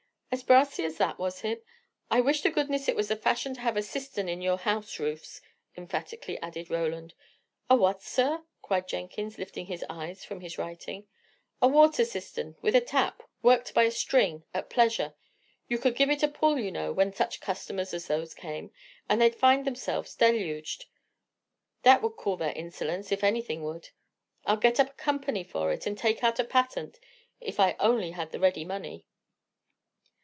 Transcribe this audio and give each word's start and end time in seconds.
"As 0.33 0.43
brassy 0.43 0.85
as 0.85 0.97
that, 0.97 1.19
was 1.19 1.41
he! 1.41 1.57
I 2.09 2.21
wish 2.21 2.39
to 2.43 2.49
goodness 2.49 2.87
it 2.87 2.95
was 2.95 3.09
the 3.09 3.17
fashion 3.17 3.53
to 3.55 3.59
have 3.59 3.75
a 3.75 3.83
cistern 3.83 4.29
in 4.29 4.41
your 4.41 4.55
house 4.55 4.97
roofs!" 4.97 5.41
emphatically 5.75 6.41
added 6.41 6.69
Roland. 6.69 7.13
"A 7.69 7.75
what, 7.75 8.01
sir?" 8.01 8.45
cried 8.61 8.87
Jenkins, 8.87 9.37
lifting 9.37 9.65
his 9.65 9.83
eyes 9.89 10.23
from 10.23 10.39
his 10.39 10.57
writing. 10.57 11.05
"A 11.61 11.67
water 11.67 12.05
cistern, 12.05 12.55
with 12.61 12.77
a 12.77 12.79
tap, 12.81 13.23
worked 13.43 13.73
by 13.73 13.83
a 13.83 13.91
string, 13.91 14.45
at 14.53 14.69
pleasure. 14.69 15.15
You 15.67 15.77
could 15.77 15.97
give 15.97 16.09
it 16.09 16.23
a 16.23 16.29
pull, 16.29 16.57
you 16.57 16.71
know, 16.71 16.93
when 16.93 17.11
such 17.11 17.41
customers 17.41 17.93
as 17.93 18.07
those 18.07 18.33
came, 18.33 18.71
and 19.09 19.19
they'd 19.19 19.35
find 19.35 19.65
themselves 19.65 20.15
deluged. 20.15 20.85
That 21.83 22.01
would 22.03 22.15
cool 22.15 22.37
their 22.37 22.53
insolence, 22.53 23.11
if 23.11 23.21
anything 23.25 23.63
would. 23.65 23.89
I'd 24.45 24.61
get 24.61 24.79
up 24.79 24.91
a 24.91 24.93
company 24.93 25.43
for 25.43 25.73
it, 25.73 25.85
and 25.85 25.97
take 25.97 26.23
out 26.23 26.39
a 26.39 26.45
patent, 26.45 27.01
if 27.41 27.59
I 27.59 27.75
only 27.81 28.11
had 28.11 28.31
the 28.31 28.39
ready 28.39 28.63
money." 28.63 29.05